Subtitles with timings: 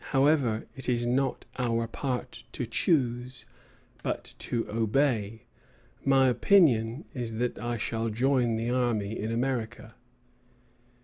[0.05, 3.45] However, it is not our part to choose,
[4.01, 5.43] but to obey.
[6.03, 9.93] My opinion is that I shall join the army in America."